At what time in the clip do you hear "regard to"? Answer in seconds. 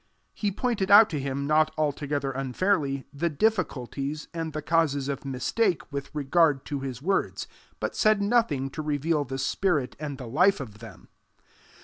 6.11-6.79